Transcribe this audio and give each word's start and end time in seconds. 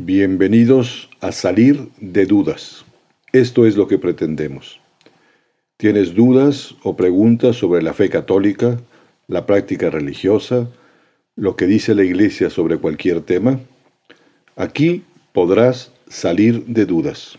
Bienvenidos 0.00 1.10
a 1.20 1.32
Salir 1.32 1.88
de 2.00 2.24
Dudas. 2.24 2.84
Esto 3.32 3.66
es 3.66 3.76
lo 3.76 3.88
que 3.88 3.98
pretendemos. 3.98 4.80
¿Tienes 5.76 6.14
dudas 6.14 6.76
o 6.84 6.94
preguntas 6.94 7.56
sobre 7.56 7.82
la 7.82 7.92
fe 7.92 8.08
católica, 8.08 8.80
la 9.26 9.44
práctica 9.44 9.90
religiosa, 9.90 10.68
lo 11.34 11.56
que 11.56 11.66
dice 11.66 11.96
la 11.96 12.04
Iglesia 12.04 12.48
sobre 12.48 12.78
cualquier 12.78 13.22
tema? 13.22 13.58
Aquí 14.54 15.02
podrás 15.32 15.90
salir 16.06 16.64
de 16.66 16.86
dudas. 16.86 17.36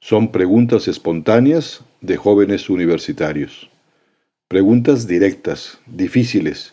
Son 0.00 0.32
preguntas 0.32 0.88
espontáneas 0.88 1.84
de 2.00 2.16
jóvenes 2.16 2.70
universitarios. 2.70 3.68
Preguntas 4.48 5.06
directas, 5.06 5.78
difíciles, 5.84 6.72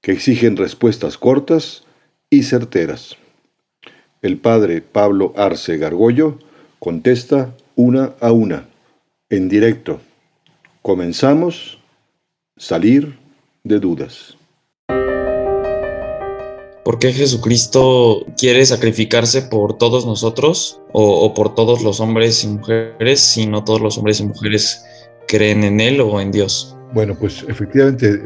que 0.00 0.10
exigen 0.10 0.56
respuestas 0.56 1.18
cortas 1.18 1.84
y 2.30 2.42
certeras. 2.42 3.16
El 4.24 4.38
padre 4.38 4.80
Pablo 4.80 5.34
Arce 5.36 5.76
Gargollo 5.76 6.38
contesta 6.78 7.54
una 7.76 8.14
a 8.22 8.32
una, 8.32 8.70
en 9.28 9.50
directo. 9.50 10.00
Comenzamos, 10.80 11.78
salir 12.56 13.18
de 13.64 13.80
dudas. 13.80 14.38
¿Por 16.86 16.98
qué 16.98 17.12
Jesucristo 17.12 18.24
quiere 18.38 18.64
sacrificarse 18.64 19.42
por 19.42 19.76
todos 19.76 20.06
nosotros 20.06 20.80
o, 20.94 21.34
por 21.34 21.54
todos 21.54 21.82
los 21.82 22.00
hombres 22.00 22.44
y 22.44 22.48
mujeres 22.48 23.20
si 23.20 23.46
no 23.46 23.62
todos 23.62 23.82
los 23.82 23.98
hombres 23.98 24.20
y 24.20 24.24
mujeres 24.24 24.86
creen 25.28 25.64
en 25.64 25.80
Él 25.82 26.00
o 26.00 26.18
en 26.18 26.32
Dios? 26.32 26.74
Bueno, 26.94 27.14
pues 27.14 27.44
efectivamente 27.46 28.08
eh, 28.08 28.20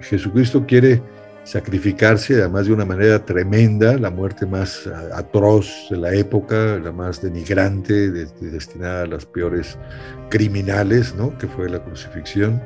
Jesucristo 0.00 0.64
quiere 0.66 1.02
sacrificarse, 1.44 2.34
además 2.34 2.66
de 2.66 2.72
una 2.72 2.84
manera 2.84 3.24
tremenda, 3.24 3.96
la 3.98 4.10
muerte 4.10 4.46
más 4.46 4.88
atroz 5.14 5.88
de 5.90 5.96
la 5.96 6.14
época, 6.14 6.78
la 6.78 6.92
más 6.92 7.20
denigrante, 7.20 8.10
destinada 8.10 9.02
a 9.02 9.06
las 9.06 9.26
peores 9.26 9.76
criminales, 10.30 11.14
¿no? 11.14 11.36
que 11.38 11.48
fue 11.48 11.68
la 11.68 11.82
crucifixión. 11.82 12.62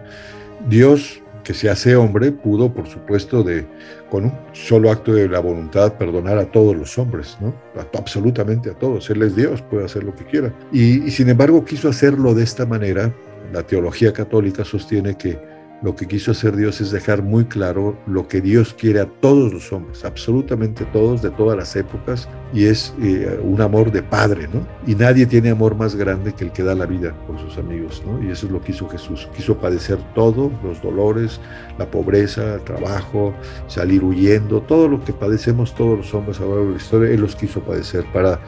Dios, 0.69 1.23
que 1.43 1.55
se 1.55 1.71
hace 1.71 1.97
hombre, 1.97 2.33
pudo, 2.33 2.75
por 2.75 2.87
supuesto, 2.89 3.43
de, 3.43 3.67
con 4.11 4.25
un 4.25 4.33
solo 4.53 4.91
acto 4.91 5.15
de 5.15 5.29
la 5.29 5.41
voluntad, 5.41 5.95
perdonar 5.95 6.39
a 6.39 6.51
todos 6.51 6.77
los 6.77 6.99
hombres, 6.99 7.39
¿no? 7.41 7.55
absolutamente 7.95 8.71
a 8.71 8.75
todos. 8.75 9.09
Él 9.11 9.23
es 9.23 9.37
Dios, 9.37 9.63
puede 9.63 9.85
hacer 9.85 10.05
lo 10.05 10.15
que 10.15 10.25
quiera. 10.25 10.53
y 10.73 11.11
sin 11.11 11.29
embargo 11.29 11.65
quiso 11.65 11.89
hacerlo 11.89 12.35
de 12.35 12.45
esta 12.45 12.67
manera. 12.67 13.13
La 13.53 13.63
teología 13.63 14.13
católica 14.13 14.65
sostiene 14.65 15.17
que 15.17 15.56
lo 15.83 15.95
que 15.95 16.07
quiso 16.07 16.31
hacer 16.31 16.57
Dios 16.57 16.81
es 16.81 16.91
dejar 16.91 17.23
muy 17.23 17.45
claro 17.45 17.97
lo 18.07 18.27
que 18.29 18.41
Dios 18.41 18.75
quiere 18.75 19.01
a 19.01 19.07
todos 19.07 19.53
los 19.53 19.73
hombres, 19.73 20.05
absolutamente 20.05 20.85
todos, 20.87 21.23
de 21.23 21.31
todas 21.31 21.57
las 21.57 21.77
épocas, 21.77 22.29
y 22.53 22.65
es 22.65 22.95
eh, 23.03 23.39
un 23.43 23.61
amor 23.61 23.91
de 23.93 24.03
padre, 24.03 24.49
¿no? 24.49 24.67
Y 24.87 24.95
nadie 24.95 25.27
tiene 25.27 25.51
amor 25.51 25.75
más 25.75 25.95
grande 25.97 26.33
que 26.33 26.45
el 26.45 26.53
que 26.53 26.63
da 26.63 26.75
la 26.75 26.87
vida 26.87 27.15
por 27.27 27.39
sus 27.39 27.59
amigos, 27.59 28.03
¿no? 28.07 28.23
Y 28.23 28.31
eso 28.31 28.47
es 28.47 28.53
lo 28.53 28.61
que 28.61 28.73
hizo 28.73 28.89
Jesús. 28.89 29.29
Quiso 29.37 29.59
padecer 29.59 29.99
todo, 30.15 30.51
los 30.63 30.81
dolores, 30.81 31.41
la 31.79 31.91
pobreza, 31.91 32.55
el 32.55 32.63
trabajo, 32.63 33.35
salir 33.67 34.03
huyendo, 34.03 34.61
todo 34.63 34.89
lo 34.89 35.05
que 35.05 35.13
padecemos 35.13 35.75
todos 35.75 35.99
los 35.99 36.15
hombres 36.15 36.39
a 36.39 36.45
lo 36.45 36.51
largo 36.51 36.65
de 36.67 36.71
la 36.73 36.77
historia, 36.77 37.11
Él 37.11 37.21
los 37.21 37.37
quiso 37.37 37.61
padecer. 37.61 38.05
Para, 38.13 38.41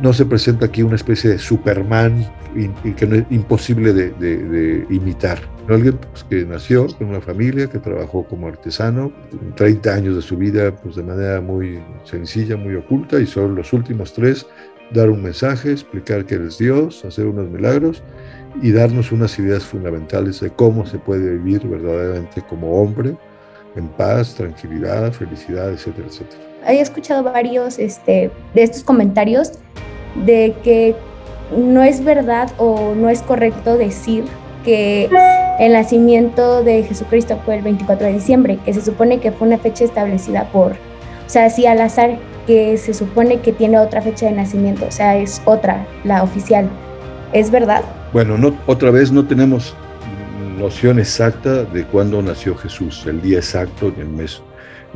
no 0.00 0.12
se 0.12 0.26
presenta 0.26 0.66
aquí 0.66 0.82
una 0.82 0.96
especie 0.96 1.30
de 1.30 1.38
Superman 1.38 2.26
que 2.96 3.06
no 3.06 3.16
es 3.16 3.24
imposible 3.30 3.92
de, 3.92 4.86
imitar. 4.90 5.38
Alguien 5.68 5.98
pues, 5.98 6.24
que 6.24 6.44
nació 6.44 6.86
en 7.00 7.08
una 7.08 7.20
familia, 7.20 7.66
que 7.66 7.78
trabajó 7.78 8.24
como 8.24 8.46
artesano, 8.46 9.12
30 9.56 9.92
años 9.92 10.16
de 10.16 10.22
su 10.22 10.36
vida 10.36 10.74
pues, 10.74 10.96
de 10.96 11.02
manera 11.02 11.40
muy 11.40 11.80
sencilla, 12.04 12.56
muy 12.56 12.76
oculta, 12.76 13.18
y 13.18 13.26
son 13.26 13.54
los 13.54 13.72
últimos 13.72 14.12
tres 14.12 14.46
dar 14.92 15.10
un 15.10 15.22
mensaje, 15.22 15.72
explicar 15.72 16.24
que 16.24 16.36
eres 16.36 16.58
Dios, 16.58 17.04
hacer 17.04 17.26
unos 17.26 17.50
milagros 17.50 18.02
y 18.62 18.72
darnos 18.72 19.12
unas 19.12 19.38
ideas 19.38 19.64
fundamentales 19.64 20.40
de 20.40 20.50
cómo 20.50 20.86
se 20.86 20.98
puede 20.98 21.32
vivir 21.38 21.66
verdaderamente 21.66 22.42
como 22.42 22.80
hombre, 22.80 23.16
en 23.74 23.88
paz, 23.88 24.34
tranquilidad, 24.34 25.12
felicidad, 25.12 25.72
etcétera, 25.72 26.08
etcétera. 26.08 26.55
He 26.66 26.80
escuchado 26.80 27.22
varios 27.22 27.78
este, 27.78 28.30
de 28.54 28.62
estos 28.62 28.82
comentarios 28.82 29.52
de 30.24 30.54
que 30.64 30.96
no 31.56 31.82
es 31.82 32.02
verdad 32.02 32.50
o 32.58 32.94
no 32.94 33.08
es 33.08 33.22
correcto 33.22 33.76
decir 33.76 34.24
que 34.64 35.08
el 35.60 35.72
nacimiento 35.72 36.64
de 36.64 36.82
Jesucristo 36.82 37.38
fue 37.44 37.56
el 37.56 37.62
24 37.62 38.08
de 38.08 38.12
diciembre, 38.14 38.58
que 38.64 38.74
se 38.74 38.82
supone 38.82 39.20
que 39.20 39.30
fue 39.30 39.46
una 39.46 39.58
fecha 39.58 39.84
establecida 39.84 40.50
por, 40.52 40.72
o 40.72 41.28
sea, 41.28 41.46
así 41.46 41.66
al 41.66 41.80
azar, 41.80 42.18
que 42.46 42.76
se 42.78 42.94
supone 42.94 43.40
que 43.40 43.52
tiene 43.52 43.78
otra 43.78 44.02
fecha 44.02 44.26
de 44.26 44.32
nacimiento, 44.32 44.86
o 44.86 44.90
sea, 44.90 45.16
es 45.16 45.40
otra, 45.44 45.86
la 46.04 46.22
oficial. 46.22 46.68
¿Es 47.32 47.50
verdad? 47.50 47.82
Bueno, 48.12 48.36
no, 48.38 48.56
otra 48.66 48.90
vez 48.90 49.12
no 49.12 49.24
tenemos 49.24 49.74
noción 50.58 50.98
exacta 50.98 51.64
de 51.64 51.84
cuándo 51.84 52.20
nació 52.22 52.56
Jesús, 52.56 53.04
el 53.06 53.20
día 53.20 53.38
exacto 53.38 53.92
el 53.96 54.08
mes. 54.08 54.42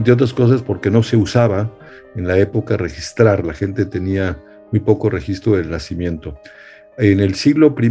Entre 0.00 0.14
otras 0.14 0.32
cosas 0.32 0.62
porque 0.62 0.90
no 0.90 1.02
se 1.02 1.18
usaba 1.18 1.70
en 2.16 2.26
la 2.26 2.38
época 2.38 2.78
registrar, 2.78 3.44
la 3.44 3.52
gente 3.52 3.84
tenía 3.84 4.38
muy 4.72 4.80
poco 4.80 5.10
registro 5.10 5.56
del 5.56 5.68
nacimiento. 5.68 6.40
En 6.96 7.20
el 7.20 7.34
siglo 7.34 7.74
I, 7.78 7.90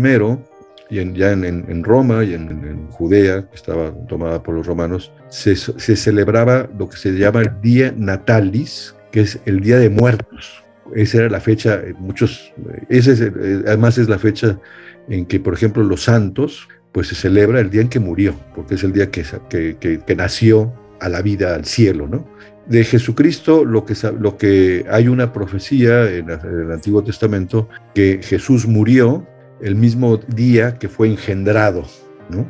y 0.90 1.00
en, 1.02 1.14
ya 1.14 1.34
en, 1.34 1.84
Roma 1.84 2.24
y 2.24 2.34
en, 2.34 2.88
Judea, 2.90 3.48
que 3.48 3.56
estaba 3.56 3.92
tomada 4.08 4.42
por 4.42 4.56
los 4.56 4.66
romanos, 4.66 5.12
se, 5.30 5.56
celebraba 5.56 6.68
lo 6.80 6.90
que 6.90 6.98
se 6.98 7.12
llama 7.12 7.42
el 7.42 7.62
Día 7.62 7.94
Natalis, 7.96 8.96
que 9.12 9.22
es 9.22 9.40
el 9.46 9.60
Día 9.60 9.78
de 9.78 9.92
Muertos. 9.92 10.64
Esa 10.96 11.20
era 11.20 11.30
la 11.30 11.42
fecha, 11.42 11.76
eh, 11.76 11.94
muchos, 12.00 12.52
eh, 12.74 12.86
ese 12.90 13.24
eh, 13.24 13.62
además 13.68 14.00
es 14.00 14.10
la 14.10 14.18
fecha 14.18 14.60
en 15.10 15.28
que, 15.28 15.40
por 15.40 15.54
ejemplo, 15.54 15.84
los 15.84 16.06
santos, 16.06 16.68
pues 16.92 17.10
se 17.10 17.14
celebra 17.14 17.60
el 17.60 17.70
día 17.70 17.82
en 17.82 17.90
que 17.90 18.00
murió, 18.00 18.34
porque 18.56 18.74
es 18.74 18.84
el 18.84 18.94
día 18.94 19.12
que, 19.12 19.24
que, 19.48 20.00
que 20.04 20.16
nació 20.16 20.74
a 21.00 21.10
la 21.10 21.22
vida, 21.22 21.56
al 21.56 21.66
cielo, 21.66 22.08
¿no? 22.08 22.26
de 22.70 22.84
Jesucristo 22.84 23.66
lo 23.66 23.84
que, 23.84 23.96
lo 24.20 24.38
que 24.38 24.86
hay 24.90 25.08
una 25.08 25.34
profecía 25.34 26.10
en, 26.10 26.30
el 26.30 26.72
Antiguo 26.72 27.04
Testamento 27.04 27.68
que 27.96 28.20
Jesús 28.22 28.68
murió 28.68 29.28
el 29.60 29.76
mismo 29.76 30.18
día 30.18 30.76
que 30.76 30.88
fue 30.88 31.08
engendrado, 31.08 31.84
¿no? 32.30 32.48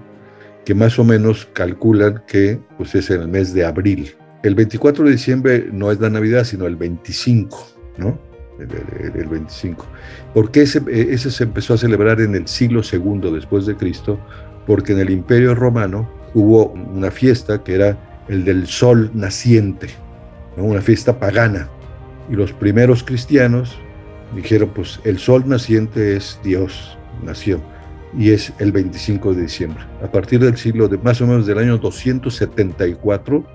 que 0.65 0.75
más 0.75 0.99
o 0.99 1.05
menos 1.05 1.47
calculan 1.53 2.21
que 2.27 2.59
pues, 2.77 2.93
es 2.95 3.09
en 3.09 3.21
el 3.21 3.27
mes 3.29 3.53
de 3.53 3.65
abril. 3.65 4.11
El 4.43 4.55
24 4.55 5.05
de 5.05 5.11
diciembre 5.11 5.69
no 5.71 5.89
es 5.89 5.99
la 5.99 6.09
Navidad, 6.09 6.43
sino 6.43 6.67
el 6.67 6.75
25, 6.75 7.67
¿no? 7.97 8.19
El, 8.59 9.27
25. 9.27 9.85
¿Por 10.33 10.51
qué 10.51 10.61
ese, 10.63 10.81
ese 10.89 11.31
se 11.31 11.45
empezó 11.45 11.73
a 11.73 11.77
celebrar 11.77 12.21
en 12.21 12.35
el 12.35 12.47
siglo 12.47 12.81
II 12.89 13.31
después 13.33 13.65
de 13.65 13.75
Cristo? 13.75 14.19
Porque 14.67 14.91
en 14.91 14.99
el 14.99 15.09
Imperio 15.09 15.55
Romano 15.55 16.09
hubo 16.33 16.67
una 16.67 17.09
fiesta 17.09 17.63
que 17.63 17.75
era 17.75 18.08
el 18.29 18.45
del 18.45 18.67
sol 18.67 19.11
naciente, 19.13 19.89
una 20.55 20.81
fiesta 20.81 21.19
pagana. 21.19 21.67
Y 22.29 22.35
los 22.35 22.53
primeros 22.53 23.03
cristianos 23.03 23.77
dijeron, 24.35 24.69
pues 24.73 24.99
el 25.03 25.17
sol 25.17 25.43
naciente 25.47 26.15
es 26.15 26.39
Dios, 26.43 26.97
nació, 27.23 27.61
y 28.17 28.31
es 28.31 28.53
el 28.59 28.71
25 28.71 29.33
de 29.33 29.41
diciembre. 29.41 29.83
A 30.03 30.11
partir 30.11 30.39
del 30.39 30.57
siglo 30.57 30.87
de 30.87 30.97
más 30.99 31.21
o 31.21 31.27
menos 31.27 31.47
del 31.47 31.57
año 31.57 31.77
274 31.77 33.45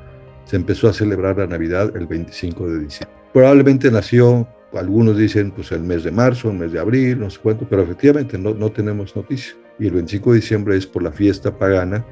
se 0.44 0.56
empezó 0.56 0.88
a 0.88 0.92
celebrar 0.92 1.38
la 1.38 1.46
Navidad 1.46 1.96
el 1.96 2.06
25 2.06 2.68
de 2.68 2.80
diciembre. 2.80 3.16
Probablemente 3.32 3.90
nació, 3.90 4.46
algunos 4.74 5.16
dicen, 5.16 5.52
pues 5.52 5.72
el 5.72 5.82
mes 5.82 6.04
de 6.04 6.10
marzo, 6.10 6.50
el 6.50 6.58
mes 6.58 6.72
de 6.72 6.80
abril, 6.80 7.20
no 7.20 7.30
sé 7.30 7.38
cuánto, 7.42 7.66
pero 7.68 7.82
efectivamente 7.82 8.36
no, 8.38 8.54
no 8.54 8.70
tenemos 8.70 9.14
noticia. 9.14 9.54
Y 9.78 9.86
el 9.86 9.92
25 9.92 10.32
de 10.32 10.36
diciembre 10.36 10.76
es 10.76 10.86
por 10.86 11.02
la 11.02 11.10
fiesta 11.10 11.56
pagana 11.56 12.04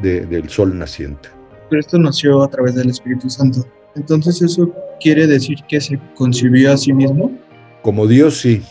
del 0.00 0.48
sol 0.48 0.78
naciente. 0.78 1.39
Pero 1.70 1.80
esto 1.80 1.98
nació 1.98 2.42
a 2.42 2.50
través 2.50 2.74
del 2.74 2.90
Espíritu 2.90 3.30
Santo. 3.30 3.64
Entonces, 3.94 4.42
¿eso 4.42 4.72
quiere 5.00 5.26
decir 5.26 5.58
que 5.68 5.80
se 5.80 5.98
concibió 6.14 6.72
a 6.72 6.76
sí 6.76 6.92
mismo? 6.92 7.32
Como 7.82 8.06
Dios, 8.06 8.40
sí. 8.40 8.62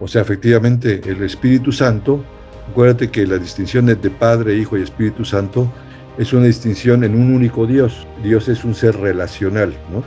O 0.00 0.08
sea, 0.08 0.22
efectivamente, 0.22 1.00
el 1.04 1.22
Espíritu 1.22 1.72
Santo, 1.72 2.24
acuérdate 2.70 3.10
que 3.10 3.26
la 3.26 3.38
distinción 3.38 3.86
de 3.86 3.96
Padre, 3.96 4.56
Hijo 4.56 4.78
y 4.78 4.82
Espíritu 4.82 5.24
Santo 5.24 5.70
es 6.18 6.32
una 6.32 6.46
distinción 6.46 7.04
en 7.04 7.14
un 7.14 7.32
único 7.32 7.66
Dios. 7.66 8.06
Dios 8.22 8.48
es 8.48 8.64
un 8.64 8.74
ser 8.74 8.96
relacional, 8.96 9.74
¿no? 9.92 10.02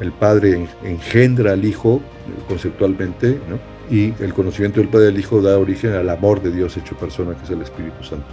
El 0.00 0.12
Padre 0.12 0.68
engendra 0.84 1.52
al 1.52 1.64
Hijo 1.64 2.00
conceptualmente, 2.48 3.38
¿no? 3.48 3.58
Y 3.94 4.12
el 4.22 4.34
conocimiento 4.34 4.80
del 4.80 4.88
Padre 4.88 5.08
y 5.08 5.12
del 5.12 5.20
Hijo 5.20 5.40
da 5.40 5.58
origen 5.58 5.94
al 5.94 6.08
amor 6.10 6.42
de 6.42 6.50
Dios 6.50 6.76
hecho 6.76 6.96
persona, 6.96 7.34
que 7.34 7.44
es 7.44 7.50
el 7.50 7.62
Espíritu 7.62 8.04
Santo. 8.04 8.26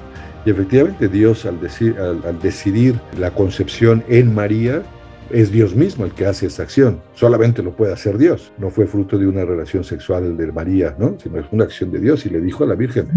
Y 0.46 0.52
efectivamente 0.52 1.08
Dios 1.08 1.46
al, 1.46 1.60
decir, 1.60 1.98
al 2.00 2.40
decidir 2.40 3.00
la 3.18 3.32
concepción 3.32 4.04
en 4.08 4.34
María, 4.34 4.84
es 5.30 5.52
Dios 5.52 5.76
mismo 5.76 6.06
el 6.06 6.12
que 6.12 6.26
hace 6.26 6.46
esta 6.46 6.64
acción. 6.64 7.02
Solamente 7.14 7.64
lo 7.64 7.76
puede 7.76 7.94
hacer 7.94 8.18
Dios. 8.18 8.52
No 8.58 8.70
fue 8.70 8.86
fruto 8.86 9.18
de 9.18 9.28
una 9.28 9.44
relación 9.44 9.84
sexual 9.84 10.38
de 10.38 10.52
María, 10.52 10.96
¿no? 11.00 11.18
Sino 11.20 11.40
es 11.40 11.46
una 11.52 11.64
acción 11.64 11.92
de 11.92 12.00
Dios 12.00 12.26
y 12.26 12.30
le 12.30 12.42
dijo 12.42 12.64
a 12.64 12.68
la 12.68 12.76
Virgen, 12.76 13.08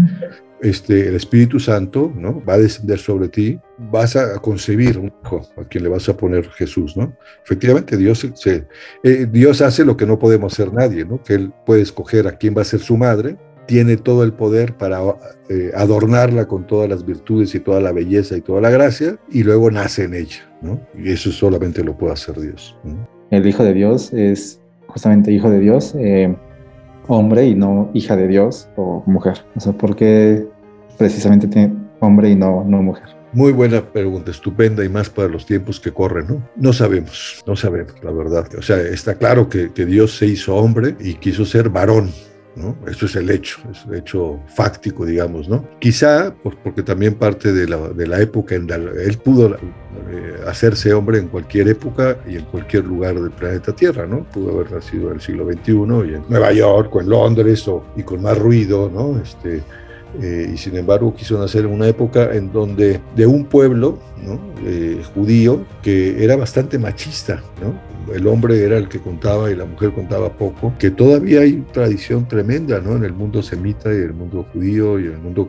este, 0.61 1.07
el 1.07 1.15
Espíritu 1.15 1.59
Santo, 1.59 2.11
¿no? 2.15 2.43
Va 2.43 2.53
a 2.53 2.57
descender 2.57 2.99
sobre 2.99 3.29
ti, 3.29 3.59
vas 3.77 4.15
a 4.15 4.39
concebir 4.39 4.97
un 4.97 5.11
hijo 5.23 5.47
a 5.57 5.63
quien 5.65 5.83
le 5.83 5.89
vas 5.89 6.09
a 6.09 6.17
poner 6.17 6.49
Jesús, 6.49 6.97
¿no? 6.97 7.15
Efectivamente, 7.43 7.95
Dios, 7.95 8.27
se, 8.33 8.67
eh, 9.03 9.27
Dios 9.29 9.61
hace 9.61 9.85
lo 9.85 9.95
que 9.95 10.05
no 10.05 10.17
podemos 10.17 10.53
hacer 10.53 10.73
nadie, 10.73 11.05
¿no? 11.05 11.21
Que 11.23 11.35
Él 11.35 11.53
puede 11.65 11.81
escoger 11.81 12.27
a 12.27 12.37
quién 12.37 12.55
va 12.57 12.63
a 12.63 12.65
ser 12.65 12.79
su 12.79 12.97
madre 12.97 13.37
tiene 13.69 13.97
todo 13.97 14.23
el 14.23 14.33
poder 14.33 14.73
para 14.73 14.99
eh, 15.47 15.69
adornarla 15.75 16.47
con 16.47 16.65
todas 16.65 16.89
las 16.89 17.05
virtudes 17.05 17.53
y 17.53 17.59
toda 17.59 17.79
la 17.79 17.91
belleza 17.91 18.35
y 18.35 18.41
toda 18.41 18.61
la 18.61 18.71
gracia, 18.71 19.19
y 19.29 19.43
luego 19.43 19.69
nace 19.69 20.05
en 20.05 20.15
ella, 20.15 20.51
¿no? 20.63 20.81
Y 20.97 21.11
eso 21.11 21.31
solamente 21.31 21.83
lo 21.83 21.95
puede 21.95 22.13
hacer 22.13 22.39
Dios. 22.39 22.75
El 23.29 23.45
Hijo 23.45 23.63
de 23.63 23.75
Dios 23.75 24.11
es 24.11 24.59
justamente 24.87 25.31
Hijo 25.31 25.51
de 25.51 25.59
Dios, 25.59 25.93
eh, 25.99 26.35
hombre 27.07 27.45
y 27.45 27.53
no 27.53 27.91
hija 27.93 28.15
de 28.15 28.27
Dios 28.27 28.67
o 28.75 29.03
mujer. 29.05 29.45
O 29.55 29.59
sea, 29.59 29.73
¿por 29.73 29.95
qué 29.95 30.47
precisamente 30.97 31.47
tiene 31.47 31.75
hombre 31.99 32.31
y 32.31 32.35
no, 32.35 32.63
no 32.65 32.81
mujer? 32.81 33.07
Muy 33.33 33.51
buena 33.51 33.85
pregunta, 33.85 34.31
estupenda 34.31 34.83
y 34.83 34.89
más 34.89 35.11
para 35.11 35.27
los 35.27 35.45
tiempos 35.45 35.79
que 35.79 35.91
corren, 35.91 36.25
¿no? 36.27 36.49
No 36.55 36.73
sabemos, 36.73 37.43
no 37.45 37.55
sabemos, 37.55 37.93
la 38.01 38.11
verdad. 38.11 38.47
O 38.57 38.63
sea, 38.63 38.77
está 38.77 39.13
claro 39.13 39.47
que, 39.47 39.71
que 39.71 39.85
Dios 39.85 40.17
se 40.17 40.25
hizo 40.25 40.55
hombre 40.55 40.95
y 40.99 41.13
quiso 41.13 41.45
ser 41.45 41.69
varón, 41.69 42.09
¿no? 42.55 42.75
Eso 42.87 43.05
es 43.05 43.15
el 43.15 43.29
hecho, 43.29 43.59
es 43.71 43.85
el 43.85 43.95
hecho 43.95 44.39
fáctico, 44.47 45.05
digamos, 45.05 45.47
¿no? 45.47 45.67
Quizá, 45.79 46.33
pues 46.43 46.55
porque 46.63 46.83
también 46.83 47.15
parte 47.15 47.53
de 47.53 47.67
la, 47.67 47.77
de 47.89 48.07
la 48.07 48.21
época 48.21 48.55
en 48.55 48.67
la 48.67 48.75
él 48.75 49.17
pudo 49.17 49.55
eh, 49.55 50.35
hacerse 50.47 50.93
hombre 50.93 51.19
en 51.19 51.27
cualquier 51.27 51.67
época 51.67 52.17
y 52.27 52.37
en 52.37 52.45
cualquier 52.45 52.85
lugar 52.85 53.15
del 53.15 53.31
planeta 53.31 53.73
Tierra, 53.73 54.05
¿no? 54.05 54.23
Pudo 54.25 54.51
haber 54.55 54.71
nacido 54.71 55.09
en 55.09 55.15
el 55.15 55.21
siglo 55.21 55.45
XXI 55.45 55.71
y 55.71 56.15
en 56.15 56.23
Nueva 56.29 56.51
York 56.51 56.95
o 56.95 57.01
en 57.01 57.09
Londres 57.09 57.67
o, 57.67 57.83
y 57.95 58.03
con 58.03 58.21
más 58.21 58.37
ruido, 58.37 58.89
¿no? 58.89 59.19
Este, 59.21 59.63
eh, 60.21 60.51
y 60.53 60.57
sin 60.57 60.75
embargo 60.75 61.13
quiso 61.15 61.37
nacer 61.37 61.65
en 61.65 61.71
una 61.71 61.87
época 61.87 62.33
en 62.33 62.51
donde 62.51 62.99
de 63.15 63.25
un 63.27 63.45
pueblo 63.45 63.99
¿no? 64.23 64.39
eh, 64.65 65.01
judío 65.13 65.65
que 65.81 66.23
era 66.23 66.35
bastante 66.35 66.77
machista, 66.77 67.41
¿no? 67.61 67.89
el 68.13 68.27
hombre 68.27 68.63
era 68.63 68.77
el 68.77 68.87
que 68.87 68.99
contaba 68.99 69.51
y 69.51 69.55
la 69.55 69.65
mujer 69.65 69.91
contaba 69.91 70.29
poco, 70.29 70.73
que 70.79 70.91
todavía 70.91 71.41
hay 71.41 71.63
tradición 71.71 72.27
tremenda 72.27 72.79
¿no? 72.79 72.95
en 72.95 73.03
el 73.03 73.13
mundo 73.13 73.41
semita 73.41 73.93
y 73.93 73.97
el 73.97 74.13
mundo 74.13 74.45
judío 74.51 74.99
y 74.99 75.05
el 75.05 75.17
mundo 75.17 75.47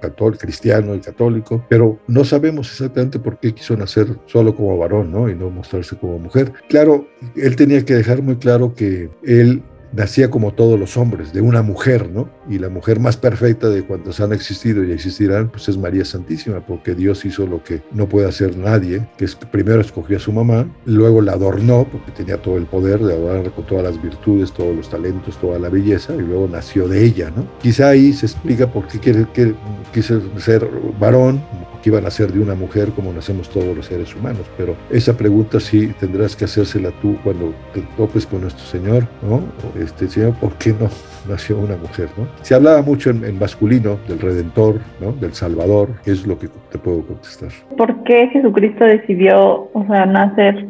católico, 0.00 0.40
cristiano 0.40 0.94
y 0.94 1.00
católico, 1.00 1.64
pero 1.68 1.98
no 2.06 2.24
sabemos 2.24 2.70
exactamente 2.70 3.18
por 3.18 3.38
qué 3.38 3.54
quiso 3.54 3.76
nacer 3.76 4.08
solo 4.26 4.54
como 4.54 4.76
varón 4.78 5.10
¿no? 5.10 5.28
y 5.28 5.34
no 5.34 5.50
mostrarse 5.50 5.96
como 5.96 6.18
mujer. 6.18 6.52
Claro, 6.68 7.06
él 7.34 7.56
tenía 7.56 7.84
que 7.84 7.94
dejar 7.94 8.22
muy 8.22 8.36
claro 8.36 8.74
que 8.74 9.10
él 9.22 9.62
nacía 9.92 10.30
como 10.30 10.52
todos 10.52 10.78
los 10.78 10.96
hombres, 10.96 11.32
de 11.32 11.40
una 11.40 11.62
mujer, 11.62 12.10
¿no? 12.10 12.28
Y 12.48 12.58
la 12.58 12.68
mujer 12.68 13.00
más 13.00 13.16
perfecta 13.16 13.68
de 13.68 13.82
cuantas 13.82 14.20
han 14.20 14.32
existido 14.32 14.84
y 14.84 14.92
existirán, 14.92 15.50
pues 15.50 15.68
es 15.68 15.76
María 15.76 16.04
Santísima, 16.04 16.60
porque 16.66 16.94
Dios 16.94 17.24
hizo 17.24 17.46
lo 17.46 17.62
que 17.62 17.82
no 17.92 18.08
puede 18.08 18.28
hacer 18.28 18.56
nadie, 18.56 19.06
que 19.16 19.24
es 19.24 19.36
que 19.36 19.46
primero 19.46 19.80
escogió 19.80 20.16
a 20.16 20.20
su 20.20 20.32
mamá, 20.32 20.66
luego 20.84 21.20
la 21.20 21.32
adornó, 21.32 21.86
porque 21.90 22.10
tenía 22.12 22.40
todo 22.40 22.56
el 22.56 22.66
poder 22.66 23.00
de 23.00 23.14
adornar 23.14 23.52
con 23.52 23.66
todas 23.66 23.84
las 23.84 24.02
virtudes, 24.02 24.52
todos 24.52 24.74
los 24.74 24.88
talentos, 24.88 25.38
toda 25.38 25.58
la 25.58 25.68
belleza, 25.68 26.14
y 26.14 26.20
luego 26.20 26.48
nació 26.48 26.88
de 26.88 27.04
ella, 27.04 27.30
¿no? 27.34 27.46
Quizá 27.60 27.88
ahí 27.88 28.12
se 28.12 28.26
explica 28.26 28.66
por 28.66 28.86
qué 28.88 28.98
quiere, 28.98 29.26
quiere, 29.32 29.54
quiso 29.92 30.20
ser 30.38 30.68
varón, 30.98 31.42
que 31.82 31.90
iban 31.90 32.06
a 32.06 32.10
ser 32.10 32.32
de 32.32 32.40
una 32.40 32.54
mujer 32.54 32.92
como 32.92 33.12
nacemos 33.12 33.50
todos 33.50 33.76
los 33.76 33.86
seres 33.86 34.14
humanos. 34.14 34.46
Pero 34.56 34.76
esa 34.90 35.16
pregunta 35.16 35.60
sí 35.60 35.92
tendrás 35.98 36.36
que 36.36 36.44
hacérsela 36.44 36.90
tú 37.02 37.18
cuando 37.22 37.52
te 37.74 37.82
topes 37.96 38.24
con 38.24 38.42
nuestro 38.42 38.64
Señor, 38.64 39.06
¿no? 39.22 39.42
Este 39.82 40.08
Señor, 40.08 40.34
¿por 40.34 40.52
qué 40.54 40.70
no 40.70 40.88
nació 41.28 41.58
una 41.58 41.76
mujer, 41.76 42.08
no? 42.16 42.26
Se 42.42 42.54
hablaba 42.54 42.82
mucho 42.82 43.10
en, 43.10 43.38
masculino 43.38 43.98
del 44.08 44.20
Redentor, 44.20 44.80
¿no? 45.00 45.12
Del 45.12 45.32
Salvador, 45.32 45.90
es 46.06 46.26
lo 46.26 46.38
que 46.38 46.48
te 46.70 46.78
puedo 46.78 47.04
contestar. 47.06 47.50
¿Por 47.76 48.04
qué 48.04 48.28
Jesucristo 48.28 48.84
decidió, 48.84 49.68
o 49.72 49.86
sea, 49.88 50.06
nacer 50.06 50.66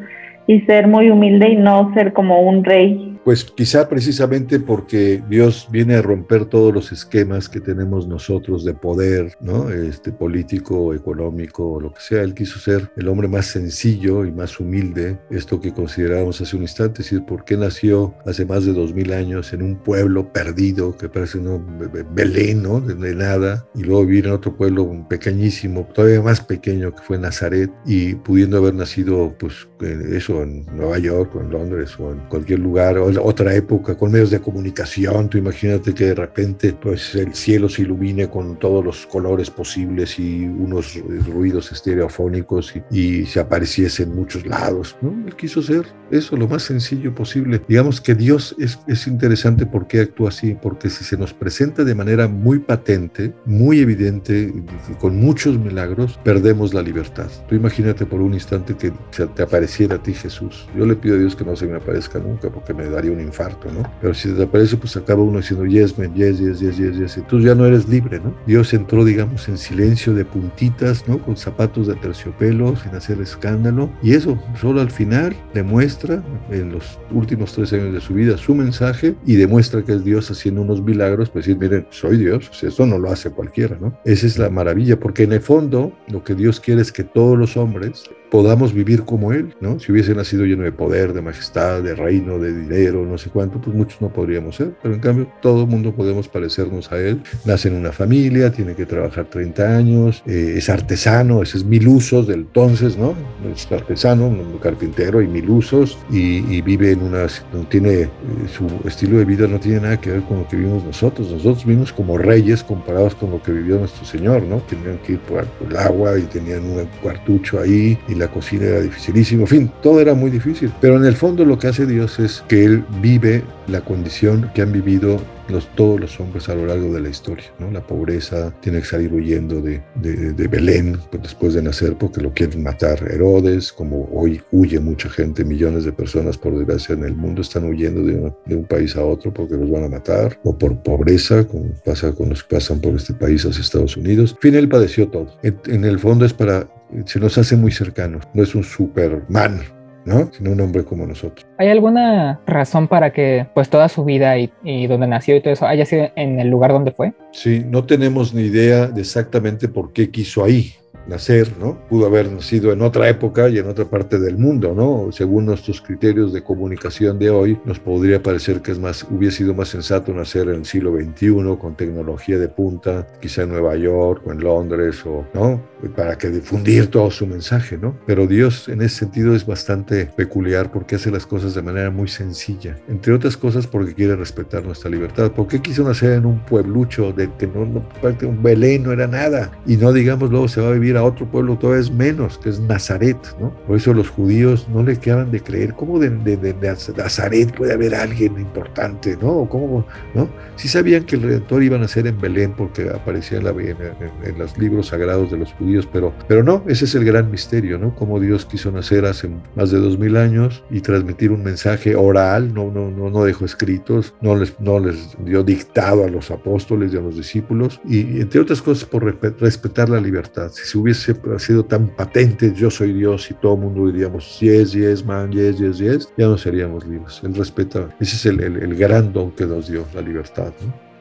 y 0.47 0.61
ser 0.63 0.89
muy 0.89 1.11
humilde 1.11 1.51
y 1.51 1.57
no 1.57 1.93
ser 1.95 2.13
como 2.13 2.41
un 2.41 2.65
rey 2.65 3.12
pues 3.25 3.45
quizá 3.45 3.89
precisamente 3.89 4.59
porque 4.59 5.23
Dios 5.29 5.69
viene 5.71 5.95
a 5.95 6.03
romper 6.03 6.47
todos 6.47 6.75
los 6.75 6.93
esquemas 6.93 7.49
que 7.49 7.61
tenemos 7.61 8.07
nosotros 8.07 8.65
de 8.65 8.75
poder, 8.75 9.37
¿no? 9.41 9.71
Este 9.71 10.13
político, 10.13 10.93
económico, 10.95 11.81
lo 11.81 11.93
que 11.93 12.01
sea. 12.01 12.23
Él 12.23 12.35
quiso 12.35 12.59
ser 12.59 12.91
el 12.97 13.09
hombre 13.09 13.29
más 13.29 13.47
sencillo 13.47 14.25
y 14.25 14.33
más 14.33 14.59
humilde, 14.59 15.19
esto 15.31 15.61
que 15.61 15.73
considerábamos 15.73 16.41
hace 16.41 16.57
un 16.57 16.63
instante, 16.63 17.03
es 17.03 17.11
decir, 17.11 17.25
por 17.25 17.45
qué 17.45 17.57
nació 17.57 18.15
hace 18.27 18.45
más 18.45 18.65
de 18.65 18.73
dos 18.73 18.93
mil 18.93 19.13
años 19.13 19.53
en 19.53 19.63
un 19.63 19.77
pueblo 19.77 20.33
perdido 20.33 20.97
que 20.97 21.09
parece 21.09 21.39
un 21.39 21.79
Belén, 22.15 22.63
¿no? 22.63 22.81
De, 22.81 23.13
nada, 23.15 23.67
y 23.75 23.83
luego 23.83 24.07
vivir 24.07 24.27
en 24.27 24.33
otro 24.33 24.57
pueblo 24.57 25.07
pequeñísimo, 25.09 25.89
todavía 25.95 26.23
más 26.23 26.41
pequeño 26.41 26.95
que 26.95 27.03
fue 27.03 27.19
Nazaret, 27.19 27.71
y 27.85 28.15
pudiendo 28.15 28.59
haber 28.59 28.75
nacido, 28.75 29.35
pues, 29.39 29.69
eso 29.81 30.43
en 30.43 30.65
Nueva 30.67 30.99
York 30.99 31.35
o 31.37 31.41
en 31.41 31.51
Londres 31.51 31.95
o 31.99 32.13
en 32.13 32.19
cualquier 32.29 32.61
lugar, 32.61 32.99
o 32.99 33.12
otra 33.19 33.55
época 33.55 33.97
con 33.97 34.13
medios 34.13 34.31
de 34.31 34.41
comunicación. 34.41 35.29
Tú 35.29 35.39
imagínate 35.39 35.95
que 35.95 36.07
de 36.07 36.15
repente 36.15 36.73
pues 36.73 37.15
el 37.15 37.35
cielo 37.35 37.69
se 37.69 37.83
ilumine 37.83 38.29
con 38.29 38.59
todos 38.59 38.85
los 38.85 39.07
colores 39.07 39.51
posibles 39.51 40.19
y 40.19 40.45
unos 40.45 40.99
ruidos 41.27 41.73
estereofónicos 41.73 42.75
y, 42.91 43.23
se 43.27 43.41
apareciese 43.41 44.03
en 44.03 44.15
muchos 44.15 44.47
lados. 44.47 44.97
¿no? 45.01 45.15
Él 45.27 45.35
quiso 45.37 45.63
ser 45.63 45.87
eso 46.11 46.37
lo 46.37 46.47
más 46.47 46.63
sencillo 46.63 47.15
posible. 47.15 47.61
Digamos 47.67 48.01
que 48.01 48.15
Dios 48.15 48.55
es, 48.59 48.79
es 48.87 49.07
interesante 49.07 49.65
porque 49.65 50.01
actúa 50.01 50.29
así, 50.29 50.57
porque 50.61 50.91
si 50.91 51.05
se 51.05 51.17
nos 51.17 51.33
presenta 51.33 51.85
de 51.85 51.95
manera 51.95 52.29
muy 52.29 52.59
patente, 52.59 53.33
muy 53.47 53.81
evidente, 53.81 54.53
con 54.99 55.17
muchos 55.17 55.59
milagros, 55.59 56.19
perdemos 56.23 56.75
la 56.75 56.83
libertad. 56.83 57.31
Tú 57.49 57.55
imagínate 57.55 58.05
por 58.05 58.21
un 58.21 58.35
instante 58.35 58.75
que 58.77 58.93
te 59.27 59.43
apareciera 59.43 59.97
a 59.97 60.03
ti 60.03 60.13
Jesús. 60.13 60.69
Yo 60.77 60.85
le 60.87 60.97
pido 60.97 61.17
a 61.17 61.19
Dios 61.19 61.35
que 61.35 61.45
no 61.45 61.57
se 61.57 61.67
me 61.67 61.77
aparezca 61.77 62.19
nunca 62.19 62.51
porque 62.51 62.75
me 62.75 62.85
daría 63.03 63.17
un 63.17 63.21
infarto, 63.21 63.71
¿no? 63.73 63.83
Pero 64.01 64.15
si 64.15 64.31
desaparece, 64.31 64.77
pues 64.77 64.97
acaba 64.97 65.23
uno 65.23 65.39
diciendo, 65.39 65.67
yes, 65.67 65.99
man, 65.99 66.15
yes, 66.15 66.39
yes, 66.39 66.61
yes, 66.61 66.77
yes, 66.77 66.97
yes. 66.97 67.17
Entonces 67.17 67.49
ya 67.49 67.55
no 67.55 67.67
eres 67.67 67.89
libre, 67.89 68.21
¿no? 68.21 68.35
Dios 68.47 68.73
entró, 68.73 69.05
digamos, 69.05 69.49
en 69.49 69.59
silencio 69.59 70.15
de 70.15 70.25
puntitas, 70.25 71.07
¿no? 71.09 71.19
Con 71.19 71.37
zapatos 71.37 71.89
de 71.89 71.95
terciopelo, 71.97 72.77
sin 72.77 72.95
hacer 72.95 73.21
escándalo. 73.21 73.91
Y 74.03 74.15
eso, 74.15 74.41
solo 74.61 74.81
al 74.81 74.91
final 74.91 75.35
demuestra, 75.53 76.23
en 76.51 76.73
los 76.73 76.99
últimos 77.11 77.53
tres 77.53 77.73
años 77.73 77.93
de 77.93 78.01
su 78.01 78.15
vida, 78.15 78.37
su 78.39 78.55
mensaje 78.55 79.15
y 79.27 79.35
demuestra 79.35 79.83
que 79.83 79.93
es 79.93 80.05
Dios 80.05 80.31
haciendo 80.31 80.63
unos 80.63 80.81
milagros, 80.81 81.31
pues 81.31 81.47
decir, 81.47 81.61
miren, 81.61 81.87
soy 81.91 82.19
Dios, 82.19 82.49
o 82.51 82.55
sea, 82.55 82.69
esto 82.69 82.87
no 82.87 82.99
lo 82.99 83.11
hace 83.11 83.31
cualquiera, 83.31 83.77
¿no? 83.81 83.99
Esa 84.05 84.27
es 84.27 84.39
la 84.39 84.49
maravilla, 84.49 84.99
porque 84.99 85.25
en 85.25 85.33
el 85.33 85.41
fondo 85.41 85.93
lo 86.09 86.23
que 86.23 86.35
Dios 86.35 86.61
quiere 86.61 86.83
es 86.83 86.93
que 86.93 87.05
todos 87.05 87.37
los 87.37 87.57
hombres 87.57 88.05
podamos 88.33 88.73
vivir 88.73 89.03
como 89.03 89.35
Él, 89.35 89.55
¿no? 89.61 89.79
Si 89.79 89.93
hubiese 89.93 90.15
nacido 90.15 90.47
lleno 90.47 90.63
de 90.63 90.73
poder, 90.73 91.13
de 91.13 91.21
majestad, 91.21 91.83
de 91.83 91.95
reino, 91.95 92.39
de 92.39 92.51
dinero, 92.51 93.05
no 93.05 93.19
sé 93.19 93.29
cuánto, 93.29 93.61
pues 93.61 93.77
muchos 93.77 94.01
no 94.01 94.09
podríamos 94.09 94.57
ser, 94.57 94.73
pero 94.83 94.95
en 94.95 95.01
cambio 95.01 95.31
todo 95.43 95.65
el 95.65 95.69
mundo 95.69 95.95
podemos 95.95 96.29
parecernos 96.29 96.91
a 96.91 96.99
Él. 96.99 97.23
Nace 97.45 97.69
en 97.69 97.75
una 97.75 97.93
familia, 97.93 98.51
tiene 98.51 98.75
que 98.75 98.87
trabajar 98.87 99.27
30 99.27 99.77
años, 99.77 100.23
eh, 100.25 100.55
es 100.57 100.71
artesano, 100.71 101.43
ese 101.43 101.59
es 101.59 101.65
mil 101.67 101.87
usos 101.87 102.27
del 102.27 102.47
entonces, 102.53 102.97
¿no? 102.97 103.15
Es 103.55 103.71
artesano, 103.71 104.29
un 104.29 104.59
carpintero 104.63 105.21
y 105.21 105.29
mil 105.29 105.51
usos, 105.51 105.99
y, 106.11 106.63
vive 106.63 106.93
en 106.93 107.03
una, 107.03 107.27
no 107.53 107.67
tiene, 107.69 108.03
eh, 108.03 108.09
su 108.51 108.67
estilo 108.89 109.19
de 109.19 109.27
vida 109.27 109.47
no 109.47 109.61
tiene 109.61 109.81
nada 109.81 110.01
que 110.01 110.11
ver 110.11 110.23
con 110.23 110.39
lo 110.39 110.49
que 110.49 110.57
vivimos 110.57 110.83
nosotros. 110.85 111.31
Nosotros 111.31 111.67
vivimos 111.67 111.93
como 111.93 112.17
reyes 112.17 112.65
comparados 112.65 113.15
con 113.15 113.31
lo 113.31 113.43
que 113.43 113.53
vivió 113.53 113.79
nuestro 113.79 114.07
Señor, 114.07 114.43
¿no? 114.43 114.57
Tenían 114.69 114.97
que 114.99 115.13
ir 115.13 115.19
por 115.21 115.47
el 115.69 115.77
agua 115.77 116.19
y 116.19 116.23
tenían 116.23 116.65
un 116.65 116.89
cuartucho 117.03 117.61
ahí 117.61 117.99
y 118.09 118.22
la 118.23 118.29
cocina 118.29 118.67
era 118.67 118.81
dificilísimo, 118.81 119.43
en 119.43 119.49
fin, 119.49 119.73
todo 119.83 120.01
era 120.01 120.15
muy 120.15 120.31
difícil. 120.31 120.73
Pero 120.81 120.97
en 120.97 121.05
el 121.05 121.17
fondo 121.17 121.45
lo 121.45 121.59
que 121.59 121.67
hace 121.67 121.87
Dios 121.87 122.21
es 122.21 122.45
que 122.49 122.65
Él 122.65 122.85
vive 123.01 123.43
la 123.67 123.81
condición 123.81 124.51
que 124.55 124.63
han 124.63 124.73
vivido 124.73 125.21
los, 125.49 125.67
todos 125.75 126.01
los 126.01 126.21
hombres 126.21 126.49
a 126.49 126.55
lo 126.55 126.67
largo 126.67 126.93
de 126.93 127.01
la 127.01 127.09
historia. 127.09 127.47
¿no? 127.59 127.71
La 127.71 127.85
pobreza 127.85 128.55
tiene 128.61 128.79
que 128.79 128.87
salir 128.87 129.13
huyendo 129.13 129.61
de, 129.61 129.83
de, 129.97 130.49
Belén 130.49 130.99
pues, 131.11 131.23
después 131.23 131.55
de 131.55 131.63
nacer 131.63 131.97
porque 131.97 132.21
lo 132.21 132.33
quieren 132.33 132.63
matar 132.63 133.03
Herodes, 133.11 133.73
como 133.73 134.09
hoy 134.13 134.41
huye 134.53 134.79
mucha 134.81 135.09
gente, 135.09 135.45
millones 135.45 135.85
de 135.85 135.93
personas 135.93 136.39
por 136.39 136.57
desgracia 136.57 136.95
en 136.95 137.05
el 137.05 137.15
mundo 137.15 137.43
están 137.43 137.65
huyendo 137.65 138.03
de, 138.03 138.33
de 138.47 138.57
un 138.57 138.65
país 138.65 138.97
a 138.97 139.05
otro 139.05 139.33
porque 139.33 139.57
los 139.57 139.71
van 139.71 139.85
a 139.85 139.89
matar, 139.89 140.39
o 140.45 140.57
por 140.57 140.81
pobreza, 140.83 141.45
como 141.45 141.71
pasa 141.85 142.13
con 142.13 142.29
los 142.29 142.45
que 142.45 142.55
pasan 142.55 142.81
por 142.81 142.95
este 142.95 143.15
país 143.15 143.45
hacia 143.45 143.61
Estados 143.61 143.97
Unidos. 143.97 144.33
En 144.33 144.39
fin, 144.39 144.55
él 144.55 144.69
padeció 144.69 145.09
todo. 145.09 145.29
En, 145.43 145.59
en 145.67 145.85
el 145.85 145.99
fondo 145.99 146.25
es 146.25 146.33
para 146.33 146.67
se 147.07 147.21
nos 147.21 147.39
hace 147.39 147.57
muy 147.57 147.73
cercanos. 147.73 148.25
No 148.35 148.43
es 148.43 148.55
un 148.55 148.65
Superman, 148.65 149.61
¿no? 150.05 150.31
Sino 150.33 150.53
un 150.53 150.61
hombre 150.61 150.85
como 150.85 151.07
nosotros. 151.07 151.47
¿Hay 151.59 151.69
alguna 151.69 152.41
razón 152.47 152.89
para 152.89 153.13
que 153.13 153.47
pues 153.55 153.69
toda 153.69 153.89
su 153.89 154.05
vida 154.05 154.37
y, 154.39 154.87
donde 154.87 155.07
nació 155.07 155.37
y 155.37 155.41
todo 155.41 155.53
eso 155.53 155.67
haya 155.67 155.85
sido 155.85 156.11
en 156.17 156.41
el 156.41 156.49
lugar 156.49 156.73
donde 156.73 156.93
fue? 156.93 157.13
Sí, 157.33 157.65
no 157.67 157.85
tenemos 157.85 158.35
ni 158.35 158.43
idea 158.43 158.87
de 158.87 159.01
exactamente 159.01 159.69
por 159.69 159.93
qué 159.93 160.11
quiso 160.11 160.45
ahí. 160.45 160.75
Nacer, 161.07 161.53
¿no? 161.59 161.79
Pudo 161.89 162.07
haber 162.07 162.31
nacido 162.31 162.73
en 162.73 162.83
otra 162.83 163.09
época 163.09 163.49
y 163.49 163.59
en 163.59 163.67
otra 163.67 163.85
parte 163.85 164.19
del 164.19 164.39
mundo, 164.39 164.75
¿no? 164.75 165.11
Según 165.13 165.47
nuestros 165.47 165.81
criterios 165.81 166.33
de 166.33 166.43
comunicación 166.43 167.19
de 167.19 167.31
hoy, 167.31 167.59
nos 167.65 167.79
podría 167.79 168.23
parecer 168.23 168.63
que 168.63 168.73
es 168.73 168.79
más, 168.79 169.05
hubiera 169.11 169.35
sido 169.35 169.55
más 169.55 169.69
sensato 169.69 170.13
nacer 170.13 170.49
en 170.49 170.57
el 170.57 170.65
siglo 170.65 170.93
XXI 170.95 171.57
con 171.61 171.77
tecnología 171.77 172.39
de 172.39 172.49
punta, 172.49 173.07
quizá 173.21 173.43
en 173.43 173.51
Nueva 173.51 173.77
York 173.77 174.23
o 174.27 174.33
en 174.33 174.41
Londres, 174.41 175.05
o, 175.07 175.27
¿no? 175.35 175.61
Para 175.97 176.17
que 176.17 176.31
difundir 176.31 176.87
todo 176.89 177.11
su 177.11 177.27
mensaje, 177.27 177.77
¿no? 177.77 177.97
Pero 178.07 178.27
Dios 178.27 178.69
en 178.69 178.83
ese 178.83 179.01
sentido 179.01 179.35
es 179.35 179.45
bastante 179.45 180.07
peculiar 180.07 180.71
porque 180.71 180.97
hace 180.97 181.11
las 181.11 181.27
cosas 181.27 181.55
de 181.55 181.63
manera 181.63 181.91
muy 181.91 182.09
sencilla, 182.09 182.77
entre 182.89 183.13
otras 183.13 183.37
cosas 183.37 183.67
porque 183.67 183.95
quiere 183.95 184.17
respetar 184.17 184.65
nuestra 184.65 184.91
libertad. 184.91 185.33
¿Por 185.33 185.49
qué 185.49 185.61
quiso 185.61 185.85
nacer 185.85 186.13
en 186.13 186.27
un 186.27 186.45
pueblucho 186.45 187.13
de 187.13 187.31
que 187.39 187.47
no, 187.47 187.65
no 187.65 187.85
un 188.29 188.43
Belén 188.43 188.85
no 188.85 188.93
era 188.93 189.07
nada? 189.07 189.51
Y 189.67 189.77
no 189.77 189.93
digamos 189.93 190.31
luego 190.31 190.49
se 190.49 190.61
va 190.61 190.69
a 190.69 190.73
vivir 190.73 190.92
a 190.97 191.05
otro 191.05 191.27
pueblo 191.27 191.57
todavía 191.57 191.83
es 191.83 191.91
menos, 191.91 192.39
que 192.39 192.51
es 192.51 192.61
Nazaret, 192.61 193.17
¿no? 193.41 193.51
Por 193.67 193.77
eso 193.77 193.95
los 193.95 194.09
judíos 194.09 194.67
no 194.73 194.83
le 194.83 194.97
quedaban 194.99 195.31
de 195.31 195.41
creer, 195.41 195.75
¿cómo 195.75 195.99
de, 195.99 196.11
de, 196.11 196.55
Nazaret 196.97 197.55
puede 197.55 197.73
haber 197.73 197.95
alguien 197.95 198.39
importante, 198.39 199.17
¿no? 199.21 199.49
¿Cómo, 199.49 199.87
no? 200.15 200.29
Sí 200.57 200.69
sabían 200.69 201.05
que 201.05 201.17
el 201.17 201.23
Redentor 201.23 201.63
iba 201.63 201.77
a 201.77 201.81
nacer 201.81 202.07
en 202.07 202.21
Belén 202.21 202.55
porque 202.57 202.89
aparecía 202.89 203.39
en, 203.39 203.45
la, 203.45 203.51
en, 203.51 204.39
los 204.39 204.57
libros 204.59 204.89
sagrados 204.89 205.31
de 205.31 205.39
los 205.39 205.53
judíos, 205.55 205.89
pero, 205.93 206.13
pero 206.29 206.43
no, 206.43 206.65
ese 206.67 206.85
es 206.85 206.95
el 206.95 207.05
gran 207.05 207.31
misterio, 207.31 207.79
¿no? 207.79 207.95
Cómo 207.95 208.21
Dios 208.21 208.45
quiso 208.45 208.71
nacer 208.71 209.05
hace 209.05 209.31
más 209.57 209.71
de 209.71 209.79
dos 209.79 209.99
mil 209.99 210.17
años 210.17 210.63
y 210.71 210.81
transmitir 210.81 211.31
un 211.31 211.43
mensaje 211.43 211.97
oral, 211.97 212.53
no, 212.55 212.71
no, 212.71 212.91
no, 212.91 213.11
no 213.11 213.25
dejó 213.25 213.45
escritos, 213.45 214.15
no 214.21 214.37
les, 214.37 214.59
no 214.61 214.79
les 214.79 215.17
dio 215.25 215.43
dictado 215.43 216.05
a 216.05 216.09
los 216.09 216.31
apóstoles 216.31 216.93
y 216.93 216.97
a 216.97 217.01
los 217.01 217.17
discípulos, 217.17 217.81
y 217.85 218.21
entre 218.21 218.41
otras 218.41 218.63
cosas 218.63 218.85
por 218.85 219.05
respetar 219.05 219.89
la 219.89 220.01
libertad. 220.01 220.51
Si 220.53 220.65
se 220.65 220.79
hubiese 220.83 221.15
sido 221.39 221.65
tan 221.65 221.89
patente, 221.89 222.53
yo 222.55 222.71
soy 222.71 222.93
Dios 222.93 223.31
y 223.31 223.35
todo 223.35 223.55
el 223.55 223.61
mundo 223.61 223.87
diríamos, 223.87 224.39
yes, 224.41 224.73
yes, 224.73 225.05
man, 225.05 225.31
yes, 225.33 225.59
yes, 225.59 225.79
yes, 225.79 226.13
ya 226.17 226.27
no 226.27 226.37
seríamos 226.37 226.87
libres. 226.87 227.21
Él 227.25 227.35
respeta, 227.35 227.89
ese 228.01 228.17
es 228.17 228.27
el, 228.27 228.41
el, 228.41 228.75
gran 228.75 229.13
don 229.13 229.31
que 229.33 229.45
nos 229.47 229.69
dio, 229.69 229.85
la 229.95 230.01
libertad. 230.01 230.53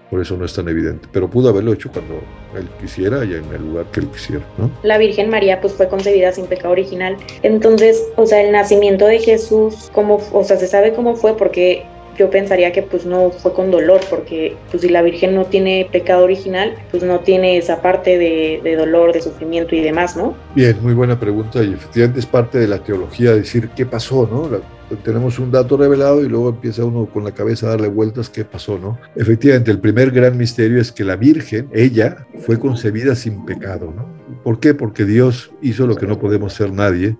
Por 0.09 0.21
eso 0.21 0.35
no 0.35 0.43
es 0.43 0.53
tan 0.53 0.67
evidente, 0.67 1.07
pero 1.13 1.29
pudo 1.29 1.49
haberlo 1.49 1.71
hecho 1.71 1.89
cuando 1.89 2.15
él 2.55 2.67
quisiera 2.81 3.23
y 3.23 3.33
en 3.33 3.45
el 3.53 3.65
lugar 3.65 3.85
que 3.91 4.01
él 4.01 4.07
quisiera, 4.07 4.43
¿no? 4.57 4.69
La 4.83 4.97
Virgen 4.97 5.29
María 5.29 5.61
pues 5.61 5.73
fue 5.73 5.87
concebida 5.87 6.33
sin 6.33 6.47
pecado 6.47 6.73
original. 6.73 7.15
Entonces, 7.43 8.03
o 8.17 8.25
sea, 8.25 8.41
el 8.41 8.51
nacimiento 8.51 9.05
de 9.05 9.19
Jesús, 9.19 9.89
¿cómo, 9.93 10.19
o 10.33 10.43
sea, 10.43 10.57
se 10.57 10.67
sabe 10.67 10.93
cómo 10.93 11.15
fue 11.15 11.37
porque 11.37 11.85
yo 12.17 12.29
pensaría 12.29 12.71
que 12.71 12.81
pues 12.83 13.05
no 13.05 13.31
fue 13.31 13.53
con 13.53 13.71
dolor, 13.71 14.01
porque 14.09 14.55
pues 14.69 14.81
si 14.81 14.89
la 14.89 15.01
Virgen 15.01 15.35
no 15.35 15.45
tiene 15.45 15.87
pecado 15.91 16.23
original, 16.23 16.75
pues 16.91 17.03
no 17.03 17.19
tiene 17.19 17.57
esa 17.57 17.81
parte 17.81 18.17
de, 18.17 18.61
de, 18.63 18.75
dolor, 18.75 19.13
de 19.13 19.21
sufrimiento 19.21 19.75
y 19.75 19.81
demás, 19.81 20.15
¿no? 20.15 20.35
Bien, 20.55 20.77
muy 20.81 20.93
buena 20.93 21.19
pregunta 21.19 21.63
y 21.63 21.73
efectivamente 21.73 22.19
es 22.19 22.25
parte 22.25 22.59
de 22.59 22.67
la 22.67 22.79
teología 22.79 23.31
decir 23.31 23.69
qué 23.75 23.85
pasó, 23.85 24.27
¿no? 24.31 24.49
tenemos 24.97 25.39
un 25.39 25.51
dato 25.51 25.77
revelado 25.77 26.21
y 26.21 26.27
luego 26.27 26.49
empieza 26.49 26.85
uno 26.85 27.05
con 27.05 27.23
la 27.23 27.31
cabeza 27.31 27.67
a 27.67 27.69
darle 27.71 27.87
vueltas 27.87 28.29
qué 28.29 28.43
pasó, 28.43 28.77
¿no? 28.77 28.99
Efectivamente, 29.15 29.71
el 29.71 29.79
primer 29.79 30.11
gran 30.11 30.37
misterio 30.37 30.81
es 30.81 30.91
que 30.91 31.03
la 31.03 31.15
Virgen, 31.15 31.69
ella, 31.71 32.27
fue 32.39 32.59
concebida 32.59 33.15
sin 33.15 33.45
pecado, 33.45 33.93
¿no? 33.95 34.05
¿Por 34.43 34.59
qué? 34.59 34.73
Porque 34.73 35.05
Dios 35.05 35.51
hizo 35.61 35.87
lo 35.87 35.95
que 35.95 36.07
no 36.07 36.19
podemos 36.19 36.53
ser 36.53 36.71
nadie, 36.73 37.15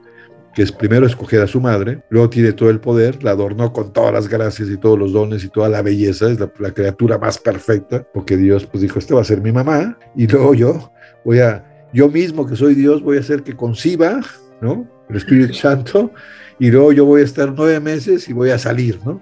que 0.53 0.63
es 0.63 0.71
primero 0.71 1.05
escoger 1.05 1.41
a 1.41 1.47
su 1.47 1.61
madre, 1.61 2.03
luego 2.09 2.29
tiene 2.29 2.51
todo 2.53 2.69
el 2.69 2.79
poder, 2.79 3.23
la 3.23 3.31
adornó 3.31 3.71
con 3.71 3.93
todas 3.93 4.13
las 4.13 4.27
gracias 4.27 4.69
y 4.69 4.77
todos 4.77 4.99
los 4.99 5.13
dones 5.13 5.43
y 5.43 5.49
toda 5.49 5.69
la 5.69 5.81
belleza, 5.81 6.29
es 6.29 6.39
la, 6.39 6.71
criatura 6.71 7.17
más 7.17 7.37
perfecta, 7.37 8.05
porque 8.13 8.37
Dios 8.37 8.65
pues 8.65 8.81
dijo, 8.81 8.99
este 8.99 9.13
va 9.13 9.21
a 9.21 9.25
ser 9.25 9.41
mi 9.41 9.51
mamá, 9.51 9.97
y 10.15 10.27
luego 10.27 10.53
yo 10.53 10.91
voy 11.23 11.39
a, 11.39 11.87
yo 11.93 12.09
mismo 12.09 12.45
que 12.45 12.55
soy 12.55 12.75
Dios, 12.75 13.01
voy 13.01 13.17
a 13.17 13.21
hacer 13.21 13.43
que 13.43 13.55
conciba, 13.55 14.19
¿no? 14.61 14.87
El 15.09 15.15
Espíritu 15.15 15.53
Santo, 15.53 16.11
y 16.59 16.69
luego 16.69 16.91
yo 16.91 17.05
voy 17.05 17.21
a 17.21 17.25
estar 17.25 17.53
nueve 17.55 17.79
meses 17.79 18.27
y 18.27 18.33
voy 18.33 18.49
a 18.49 18.57
salir, 18.57 18.99
¿no? 19.05 19.21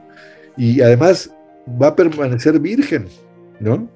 Y 0.57 0.81
además 0.81 1.33
va 1.81 1.87
a 1.87 1.95
permanecer 1.95 2.59
virgen, 2.59 3.05
¿no? 3.59 3.89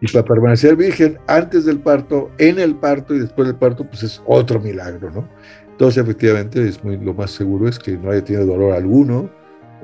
Y 0.00 0.06
para 0.12 0.24
permanecer 0.24 0.76
virgen 0.76 1.18
antes 1.26 1.64
del 1.64 1.80
parto, 1.80 2.30
en 2.38 2.58
el 2.58 2.76
parto 2.76 3.14
y 3.14 3.18
después 3.18 3.48
del 3.48 3.56
parto, 3.56 3.84
pues 3.84 4.02
es 4.02 4.22
otro 4.26 4.60
milagro, 4.60 5.10
¿no? 5.10 5.28
Entonces, 5.76 6.02
efectivamente, 6.02 6.66
es 6.66 6.82
muy, 6.82 6.96
lo 6.96 7.12
más 7.12 7.32
seguro 7.32 7.68
es 7.68 7.78
que 7.78 7.98
no 7.98 8.10
haya 8.10 8.24
tenido 8.24 8.46
dolor 8.46 8.72
alguno. 8.72 9.28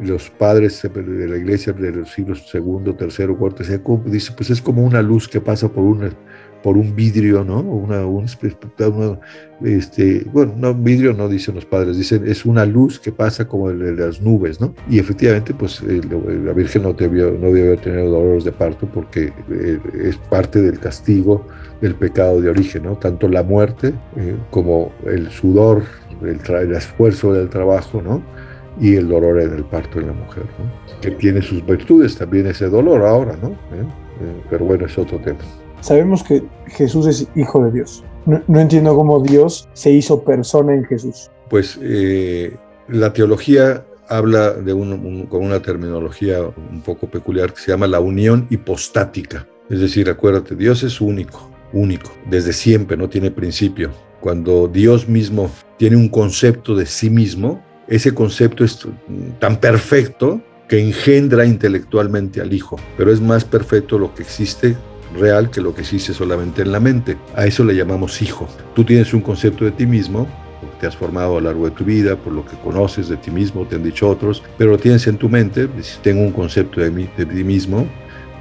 Los 0.00 0.30
padres 0.30 0.80
de 0.82 1.28
la 1.28 1.37
iglesia 1.37 1.75
de 1.75 1.92
los 1.92 2.11
siglos 2.11 2.49
segundo, 2.49 2.94
tercero, 2.94 3.37
cuarto, 3.37 3.62
dice, 4.06 4.32
pues 4.34 4.49
es 4.49 4.62
como 4.62 4.87
una 4.87 5.02
luz 5.02 5.28
que 5.28 5.38
pasa 5.38 5.68
por 5.68 5.84
una 5.84 6.11
por 6.62 6.76
un 6.76 6.95
vidrio, 6.95 7.45
¿no? 7.45 7.61
Una, 7.61 8.07
un, 8.07 8.26
este, 9.64 10.26
bueno, 10.33 10.54
no, 10.57 10.75
vidrio 10.75 11.12
no 11.12 11.28
dicen 11.28 11.54
los 11.54 11.64
padres, 11.64 11.97
dicen 11.97 12.26
es 12.26 12.45
una 12.45 12.64
luz 12.64 12.99
que 12.99 13.12
pasa 13.12 13.47
como 13.47 13.71
las 13.71 14.21
nubes, 14.21 14.61
¿no? 14.61 14.75
Y 14.88 14.99
efectivamente, 14.99 15.54
pues 15.54 15.83
eh, 15.83 16.00
la 16.45 16.52
Virgen 16.52 16.83
no 16.83 16.92
debió, 16.92 17.33
no 17.33 17.52
debió 17.52 17.76
tener 17.76 18.04
dolores 18.04 18.45
de 18.45 18.52
parto 18.52 18.87
porque 18.87 19.33
eh, 19.50 19.78
es 20.04 20.16
parte 20.16 20.62
del 20.62 20.78
castigo 20.78 21.47
del 21.81 21.95
pecado 21.95 22.40
de 22.40 22.50
origen, 22.50 22.85
¿no? 22.85 22.97
Tanto 22.97 23.28
la 23.28 23.42
muerte 23.42 23.92
eh, 24.16 24.37
como 24.50 24.92
el 25.07 25.31
sudor, 25.31 25.83
el, 26.23 26.40
el, 26.54 26.73
esfuerzo 26.73 27.33
del 27.33 27.49
trabajo, 27.49 28.00
¿no? 28.02 28.23
Y 28.81 28.97
el 28.97 29.09
dolor 29.09 29.40
en 29.40 29.52
el 29.52 29.64
parto 29.64 30.00
de 30.00 30.07
la 30.07 30.12
mujer, 30.12 30.45
¿no? 30.59 31.00
Que 31.00 31.11
tiene 31.11 31.42
sus 31.42 31.64
virtudes 31.64 32.16
también 32.16 32.47
ese 32.47 32.69
dolor 32.69 33.02
ahora, 33.04 33.37
¿no? 33.40 33.57
pero 34.49 34.64
bueno, 34.64 34.87
es 34.87 34.97
otro 34.97 35.19
tema. 35.19 35.40
Sabemos 35.82 36.22
que 36.22 36.44
Jesús 36.68 37.06
es 37.06 37.26
hijo 37.34 37.64
de 37.64 37.72
Dios. 37.72 38.04
No, 38.24 38.60
entiendo 38.60 38.94
cómo 38.94 39.20
Dios 39.20 39.68
se 39.72 39.90
hizo 39.90 40.22
persona 40.22 40.74
en 40.74 40.84
Jesús. 40.84 41.28
Pues 41.50 41.76
eh, 41.82 42.56
la 42.88 43.12
teología 43.12 43.84
habla 44.08 44.52
de 44.52 44.72
con 45.28 45.44
una 45.44 45.60
terminología 45.60 46.38
un 46.40 46.82
poco 46.82 47.08
peculiar 47.08 47.52
que 47.52 47.60
se 47.60 47.72
llama 47.72 47.88
la 47.88 47.98
unión 47.98 48.46
hipostática. 48.48 49.48
Es 49.68 49.80
decir, 49.80 50.08
acuérdate, 50.08 50.54
Dios 50.54 50.84
es 50.84 51.00
único, 51.00 51.50
único, 51.72 52.12
desde 52.30 52.52
siempre, 52.52 52.96
no 52.96 53.08
tiene 53.08 53.32
principio. 53.32 53.90
Cuando 54.20 54.68
Dios 54.68 55.08
mismo 55.08 55.50
tiene 55.78 55.96
un 55.96 56.08
concepto 56.08 56.76
de 56.76 56.86
sí 56.86 57.10
mismo, 57.10 57.60
ese 57.88 58.14
concepto 58.14 58.64
es 58.64 58.86
tan 59.40 59.56
perfecto 59.56 60.40
que 60.68 60.78
engendra 60.78 61.44
intelectualmente 61.44 62.40
al 62.40 62.52
Hijo, 62.52 62.76
pero 62.96 63.12
es 63.12 63.20
más 63.20 63.44
perfecto 63.44 63.98
lo 63.98 64.14
que 64.14 64.22
existe 64.22 64.76
real 65.14 65.50
que 65.50 65.61
lo 65.61 65.75
que 65.75 65.83
existe 65.83 66.14
solamente 66.14 66.62
en 66.62 66.73
la 66.73 66.81
mente. 66.81 67.16
A 67.35 67.47
eso 67.47 67.64
le 67.64 67.75
llamamos 67.75 68.21
hijo. 68.23 68.49
Tú 68.75 68.85
tienes 68.85 69.12
un 69.14 69.21
concepto 69.21 69.64
de 69.64 69.73
ti 69.73 69.87
mismo, 69.87 70.26
te 70.83 70.88
has 70.88 70.97
formado 70.97 71.37
a 71.37 71.40
lo 71.40 71.47
largo 71.49 71.66
de 71.66 71.71
tu 71.71 71.85
vida, 71.85 72.16
por 72.16 72.33
lo 72.33 72.45
que 72.45 72.57
conoces 72.57 73.09
de 73.09 73.16
ti 73.16 73.31
mismo, 73.31 73.64
te 73.64 73.76
han 73.76 73.85
dicho 73.85 74.09
otros, 74.09 74.42
pero 74.59 74.73
lo 74.73 74.78
tienes 74.78 75.07
en 75.07 75.16
tu 75.16 75.28
mente, 75.28 75.69
si 75.81 75.99
tengo 76.00 76.23
un 76.23 76.33
concepto 76.33 76.81
de, 76.81 76.90
mí, 76.90 77.09
de 77.16 77.25
ti 77.25 77.45
mismo, 77.45 77.87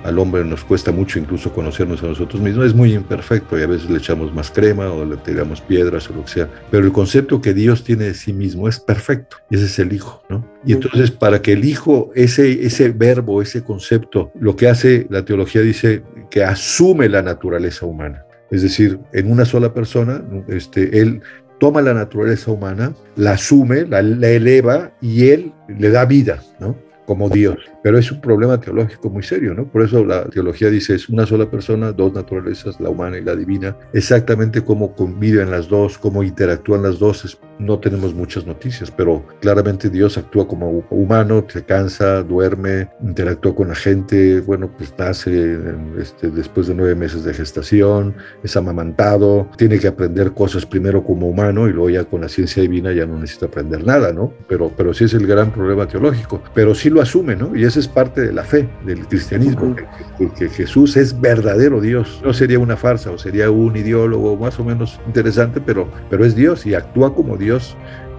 al 0.04 0.20
hombre 0.20 0.44
nos 0.44 0.64
cuesta 0.64 0.92
mucho 0.92 1.20
incluso 1.20 1.52
conocernos 1.54 2.04
a 2.04 2.08
nosotros 2.08 2.42
mismos, 2.42 2.66
es 2.66 2.74
muy 2.74 2.94
imperfecto 2.94 3.58
y 3.58 3.64
a 3.64 3.68
veces 3.68 3.90
le 3.90 3.98
echamos 3.98 4.34
más 4.34 4.52
crema 4.52 4.92
o 4.92 5.06
le 5.06 5.18
tiramos 5.18 5.62
piedras 5.62 6.10
o 6.10 6.14
lo 6.14 6.24
que 6.26 6.32
sea, 6.32 6.50
pero 6.70 6.86
el 6.86 6.92
concepto 6.92 7.42
que 7.42 7.54
Dios 7.54 7.84
tiene 7.84 8.06
de 8.06 8.14
sí 8.14 8.34
mismo 8.34 8.68
es 8.68 8.80
perfecto 8.80 9.38
y 9.50 9.56
ese 9.56 9.66
es 9.66 9.80
el 9.80 9.94
Hijo, 9.94 10.24
¿no? 10.30 10.46
Y 10.66 10.74
entonces 10.74 11.12
para 11.12 11.42
que 11.42 11.54
el 11.54 11.66
Hijo, 11.66 12.12
ese, 12.16 12.66
ese 12.66 12.90
verbo, 12.90 13.42
ese 13.42 13.64
concepto, 13.64 14.32
lo 14.40 14.56
que 14.56 14.68
hace 14.68 15.08
la 15.10 15.26
teología 15.26 15.62
dice 15.62 16.04
que 16.30 16.44
asume 16.44 17.10
la 17.10 17.22
naturaleza 17.22 17.86
humana. 17.86 18.26
Es 18.50 18.64
decir, 18.64 19.00
en 19.14 19.32
una 19.32 19.46
sola 19.46 19.74
persona, 19.74 20.24
este, 20.48 21.00
él 21.00 21.22
toma 21.60 21.82
la 21.82 21.94
naturaleza 21.94 22.52
humana, 22.52 22.94
la 23.16 23.34
asume, 23.34 23.86
la, 23.88 24.02
la 24.02 24.30
eleva 24.30 24.92
y 25.00 25.30
él 25.30 25.54
le 25.68 25.90
da 25.90 26.06
vida, 26.06 26.42
¿no? 26.60 26.76
Como 27.12 27.28
Dios. 27.28 27.58
Pero 27.84 27.98
es 27.98 28.10
un 28.10 28.22
problema 28.22 28.58
teológico 28.58 29.10
muy 29.10 29.22
serio, 29.22 29.54
¿no? 29.54 29.66
Por 29.66 29.82
eso 29.82 30.06
la 30.06 30.24
teología 30.30 30.70
dice 30.70 30.96
es 30.96 31.10
una 31.10 31.26
sola 31.26 31.52
persona, 31.52 31.92
dos 31.92 32.14
naturalezas, 32.14 32.80
la 32.80 32.90
humana 32.90 33.18
y 33.18 33.22
la 33.22 33.36
divina. 33.36 33.76
Exactamente 33.92 34.64
cómo 34.64 34.96
conviven 34.96 35.52
las 35.52 35.68
dos, 35.68 35.98
cómo 35.98 36.24
interactúan 36.24 36.84
las 36.84 37.00
dos, 37.00 37.38
no 37.60 37.80
tenemos 37.80 38.14
muchas 38.14 38.46
noticias, 38.46 38.90
pero 38.90 39.24
claramente 39.42 39.90
Dios 39.90 40.18
actúa 40.18 40.48
como 40.48 40.86
humano, 40.90 41.46
se 41.50 41.64
cansa, 41.64 42.24
duerme, 42.24 42.90
interactúa 43.04 43.56
con 43.56 43.68
la 43.68 43.76
gente, 43.76 44.40
bueno, 44.42 44.72
pues 44.76 44.94
nace 44.98 45.60
este, 46.00 46.30
después 46.30 46.68
de 46.68 46.76
nueve 46.76 46.96
meses 46.96 47.24
de 47.24 47.34
gestación, 47.34 48.16
es 48.42 48.56
amamantado, 48.56 49.50
tiene 49.58 49.80
que 49.80 49.88
aprender 49.88 50.32
cosas 50.32 50.66
primero 50.66 51.04
como 51.04 51.28
humano 51.28 51.68
y 51.68 51.74
luego 51.74 51.90
ya 51.90 52.06
con 52.06 52.22
la 52.22 52.30
ciencia 52.30 52.62
divina 52.62 52.94
ya 52.94 53.06
no 53.06 53.20
necesita 53.20 53.48
aprender 53.48 53.86
nada, 53.86 54.14
¿no? 54.14 54.34
Pero, 54.48 54.72
pero 54.76 54.94
sí 54.94 55.04
es 55.04 55.14
el 55.14 55.28
gran 55.28 55.52
problema 55.52 55.88
teológico, 55.88 56.42
pero 56.56 56.74
sí 56.74 56.90
lo 56.90 57.01
asume, 57.02 57.36
¿no? 57.36 57.56
Y 57.56 57.64
esa 57.64 57.80
es 57.80 57.88
parte 57.88 58.22
de 58.22 58.34
la 58.34 58.44
fe, 58.44 58.70
del 58.86 59.08
cristianismo, 59.08 59.76
que, 59.76 60.50
Jesús 60.50 60.98
es 60.98 61.20
verdadero 61.20 61.82
Dios. 61.82 62.22
No 62.24 62.34
sería 62.34 62.60
una 62.60 62.78
farsa 62.78 63.12
o 63.12 63.18
sería 63.18 63.52
un 63.52 63.76
ideólogo 63.76 64.38
más 64.38 64.60
o 64.60 64.64
menos 64.64 65.00
interesante, 65.08 65.62
pero, 65.62 65.90
pero 66.10 66.26
es 66.26 66.36
Dios 66.36 66.66
y 66.66 66.76
actúa 66.76 67.14
como 67.14 67.38
Dios 67.38 67.76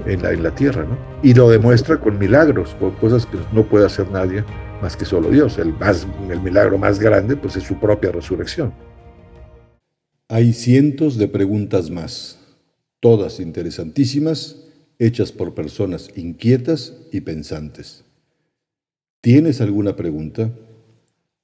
en 0.07 0.23
la, 0.23 0.33
en 0.33 0.43
la 0.43 0.55
tierra, 0.55 0.85
¿no? 0.85 0.97
Y 1.23 1.35
lo 1.35 1.49
demuestra 1.49 1.99
con 1.99 2.19
milagros, 2.19 2.77
con 2.79 2.93
cosas 2.93 3.27
que 3.27 3.39
no 3.53 3.65
puede 3.65 3.87
hacer 3.87 4.11
nadie 4.11 4.45
más 4.83 4.97
que 4.97 5.05
solo 5.05 5.31
Dios. 5.31 5.59
El, 5.59 5.73
más, 5.75 6.07
el 6.29 6.41
milagro 6.41 6.77
más 6.77 6.99
grande, 6.99 7.37
pues 7.37 7.57
es 7.57 7.63
su 7.63 7.79
propia 7.79 8.11
resurrección. 8.11 8.75
Hay 10.29 10.53
cientos 10.53 11.17
de 11.17 11.29
preguntas 11.29 11.91
más. 11.91 12.39
todas 13.01 13.41
interesantísimas, 13.41 14.63
hechas 14.99 15.33
por 15.33 15.55
personas 15.55 16.09
inquietas 16.15 16.95
y 17.11 17.23
pensantes. 17.23 18.05
¿Tienes 19.23 19.61
alguna 19.61 19.95
pregunta? 19.95 20.53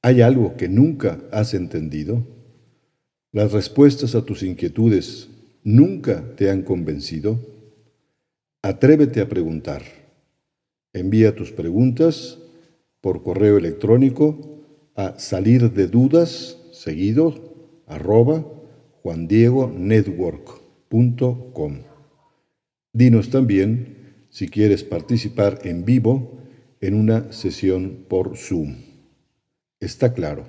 ¿Hay 0.02 0.20
algo 0.20 0.56
que 0.56 0.68
nunca 0.68 1.20
has 1.30 1.54
entendido? 1.54 2.26
¿Las 3.30 3.52
respuestas 3.52 4.16
a 4.16 4.24
tus 4.24 4.42
inquietudes 4.42 5.28
nunca 5.62 6.34
te 6.34 6.50
han 6.50 6.62
convencido? 6.62 7.38
Atrévete 8.62 9.20
a 9.20 9.28
preguntar. 9.28 9.82
Envía 10.92 11.36
tus 11.36 11.52
preguntas 11.52 12.40
por 13.00 13.22
correo 13.22 13.58
electrónico 13.58 14.64
a 14.96 15.16
salir 15.20 15.72
de 15.72 15.86
dudas 15.86 16.58
seguido 16.72 17.54
arroba 17.86 18.44
juandiegonetwork.com. 19.04 21.78
Dinos 22.92 23.30
también 23.30 24.24
si 24.30 24.48
quieres 24.48 24.82
participar 24.82 25.60
en 25.62 25.84
vivo 25.84 26.38
en 26.80 26.94
una 26.94 27.32
sesión 27.32 28.06
por 28.08 28.36
Zoom. 28.36 28.76
Está 29.80 30.12
claro, 30.12 30.46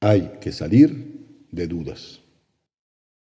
hay 0.00 0.38
que 0.40 0.52
salir 0.52 1.46
de 1.50 1.66
dudas. 1.66 2.20